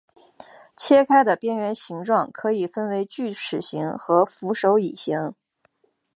[0.75, 5.35] 切开的边缘形状可以分为锯齿形和扶手椅形。